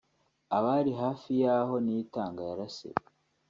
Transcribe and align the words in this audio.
abari 0.57 0.91
hafi 1.01 1.31
yaho 1.43 1.73
Niyitanga 1.83 2.41
yarasiwe 2.49 3.01